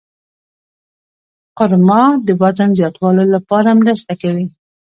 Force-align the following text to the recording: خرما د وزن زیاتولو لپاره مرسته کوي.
خرما 1.55 2.01
د 2.25 2.27
وزن 2.41 2.69
زیاتولو 2.79 3.23
لپاره 3.35 3.69
مرسته 3.81 4.13
کوي. 4.21 4.45